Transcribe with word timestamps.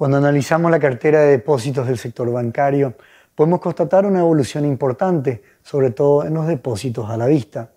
Cuando 0.00 0.16
analizamos 0.16 0.70
la 0.70 0.78
cartera 0.78 1.20
de 1.20 1.32
depósitos 1.32 1.86
del 1.86 1.98
sector 1.98 2.32
bancario, 2.32 2.94
podemos 3.34 3.60
constatar 3.60 4.06
una 4.06 4.20
evolución 4.20 4.64
importante, 4.64 5.42
sobre 5.62 5.90
todo 5.90 6.24
en 6.24 6.32
los 6.32 6.46
depósitos 6.46 7.10
a 7.10 7.18
la 7.18 7.26
vista. 7.26 7.68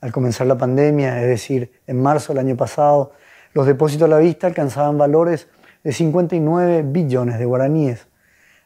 Al 0.00 0.10
comenzar 0.10 0.48
la 0.48 0.58
pandemia, 0.58 1.22
es 1.22 1.28
decir, 1.28 1.70
en 1.86 2.02
marzo 2.02 2.32
del 2.32 2.44
año 2.44 2.56
pasado, 2.56 3.12
los 3.52 3.64
depósitos 3.64 4.06
a 4.06 4.08
la 4.08 4.18
vista 4.18 4.48
alcanzaban 4.48 4.98
valores 4.98 5.46
de 5.84 5.92
59 5.92 6.82
billones 6.82 7.38
de 7.38 7.44
guaraníes, 7.44 8.08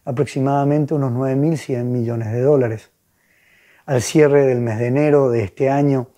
aproximadamente 0.06 0.94
unos 0.94 1.12
9.100 1.12 1.84
millones 1.84 2.32
de 2.32 2.40
dólares. 2.40 2.92
Al 3.84 4.00
cierre 4.00 4.46
del 4.46 4.62
mes 4.62 4.78
de 4.78 4.86
enero 4.86 5.28
de 5.28 5.42
este 5.42 5.68
año, 5.68 6.08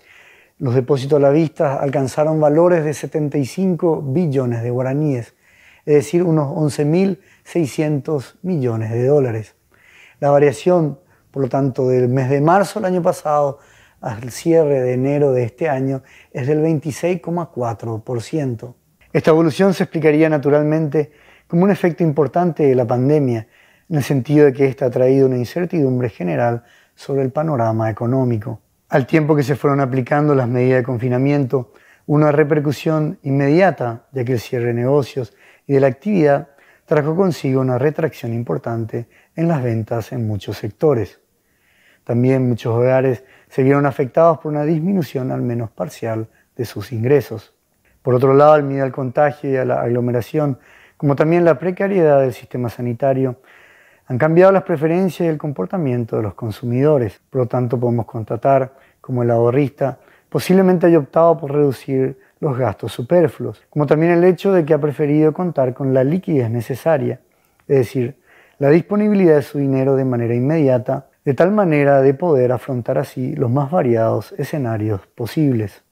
los 0.58 0.76
depósitos 0.76 1.16
a 1.16 1.22
la 1.22 1.30
vista 1.30 1.80
alcanzaron 1.80 2.38
valores 2.38 2.84
de 2.84 2.94
75 2.94 4.00
billones 4.00 4.62
de 4.62 4.70
guaraníes, 4.70 5.34
es 5.88 5.94
decir, 5.94 6.22
unos 6.22 6.48
11.600 6.76 8.34
millones 8.42 8.90
de 8.90 9.06
dólares. 9.06 9.54
La 10.20 10.28
variación, 10.28 10.98
por 11.30 11.42
lo 11.42 11.48
tanto, 11.48 11.88
del 11.88 12.10
mes 12.10 12.28
de 12.28 12.42
marzo 12.42 12.78
del 12.78 12.92
año 12.92 13.00
pasado 13.00 13.58
al 14.02 14.30
cierre 14.30 14.82
de 14.82 14.92
enero 14.92 15.32
de 15.32 15.44
este 15.44 15.70
año 15.70 16.02
es 16.30 16.46
del 16.46 16.62
26,4%. 16.62 18.74
Esta 19.14 19.30
evolución 19.30 19.72
se 19.72 19.84
explicaría 19.84 20.28
naturalmente 20.28 21.10
como 21.46 21.64
un 21.64 21.70
efecto 21.70 22.02
importante 22.02 22.64
de 22.64 22.74
la 22.74 22.86
pandemia, 22.86 23.48
en 23.88 23.96
el 23.96 24.02
sentido 24.02 24.44
de 24.44 24.52
que 24.52 24.66
ésta 24.66 24.84
ha 24.84 24.90
traído 24.90 25.26
una 25.26 25.38
incertidumbre 25.38 26.10
general 26.10 26.64
sobre 26.94 27.22
el 27.22 27.32
panorama 27.32 27.88
económico. 27.88 28.60
Al 28.90 29.06
tiempo 29.06 29.34
que 29.34 29.42
se 29.42 29.56
fueron 29.56 29.80
aplicando 29.80 30.34
las 30.34 30.48
medidas 30.48 30.80
de 30.80 30.84
confinamiento, 30.84 31.72
una 32.08 32.32
repercusión 32.32 33.18
inmediata, 33.22 34.06
ya 34.12 34.24
que 34.24 34.32
el 34.32 34.40
cierre 34.40 34.68
de 34.68 34.74
negocios 34.74 35.36
y 35.66 35.74
de 35.74 35.80
la 35.80 35.88
actividad 35.88 36.48
trajo 36.86 37.14
consigo 37.14 37.60
una 37.60 37.76
retracción 37.76 38.32
importante 38.32 39.08
en 39.36 39.46
las 39.46 39.62
ventas 39.62 40.10
en 40.12 40.26
muchos 40.26 40.56
sectores. 40.56 41.20
También 42.04 42.48
muchos 42.48 42.74
hogares 42.74 43.24
se 43.48 43.62
vieron 43.62 43.84
afectados 43.84 44.38
por 44.38 44.50
una 44.50 44.64
disminución 44.64 45.30
al 45.30 45.42
menos 45.42 45.70
parcial 45.70 46.28
de 46.56 46.64
sus 46.64 46.92
ingresos. 46.92 47.54
Por 48.00 48.14
otro 48.14 48.32
lado, 48.32 48.56
el 48.56 48.62
miedo 48.62 48.84
al 48.84 48.92
contagio 48.92 49.50
y 49.50 49.56
a 49.56 49.66
la 49.66 49.82
aglomeración, 49.82 50.58
como 50.96 51.14
también 51.14 51.44
la 51.44 51.58
precariedad 51.58 52.22
del 52.22 52.32
sistema 52.32 52.70
sanitario, 52.70 53.36
han 54.06 54.16
cambiado 54.16 54.50
las 54.50 54.62
preferencias 54.62 55.26
y 55.26 55.28
el 55.28 55.36
comportamiento 55.36 56.16
de 56.16 56.22
los 56.22 56.32
consumidores. 56.32 57.20
Por 57.28 57.42
lo 57.42 57.46
tanto, 57.48 57.78
podemos 57.78 58.06
constatar 58.06 58.72
como 59.02 59.22
el 59.22 59.30
ahorrista 59.30 59.98
posiblemente 60.28 60.86
haya 60.86 60.98
optado 60.98 61.36
por 61.38 61.52
reducir 61.52 62.18
los 62.40 62.56
gastos 62.56 62.92
superfluos, 62.92 63.62
como 63.70 63.86
también 63.86 64.12
el 64.12 64.24
hecho 64.24 64.52
de 64.52 64.64
que 64.64 64.74
ha 64.74 64.80
preferido 64.80 65.32
contar 65.32 65.74
con 65.74 65.92
la 65.92 66.04
liquidez 66.04 66.50
necesaria, 66.50 67.20
es 67.66 67.78
decir, 67.78 68.20
la 68.58 68.70
disponibilidad 68.70 69.36
de 69.36 69.42
su 69.42 69.58
dinero 69.58 69.96
de 69.96 70.04
manera 70.04 70.34
inmediata, 70.34 71.08
de 71.24 71.34
tal 71.34 71.52
manera 71.52 72.00
de 72.00 72.14
poder 72.14 72.52
afrontar 72.52 72.98
así 72.98 73.34
los 73.36 73.50
más 73.50 73.70
variados 73.70 74.32
escenarios 74.38 75.06
posibles. 75.14 75.82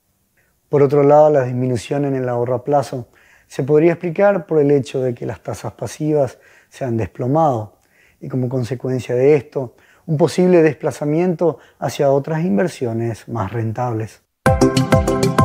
Por 0.69 0.83
otro 0.83 1.03
lado, 1.03 1.31
la 1.31 1.45
disminución 1.45 2.05
en 2.05 2.17
el 2.17 2.29
ahorro 2.29 2.55
a 2.55 2.65
plazo 2.65 3.09
se 3.47 3.63
podría 3.63 3.93
explicar 3.93 4.47
por 4.47 4.59
el 4.61 4.71
hecho 4.71 5.01
de 5.01 5.15
que 5.15 5.27
las 5.27 5.41
tasas 5.43 5.75
pasivas 5.75 6.39
se 6.69 6.85
han 6.85 6.97
desplomado 6.97 7.77
y 8.21 8.29
como 8.29 8.49
consecuencia 8.49 9.15
de 9.15 9.37
esto, 9.37 9.77
un 10.07 10.17
posible 10.17 10.63
desplazamiento 10.63 11.59
hacia 11.79 12.11
otras 12.11 12.45
inversiones 12.45 13.29
más 13.29 13.53
rentables. 13.53 14.26
you 14.63 15.36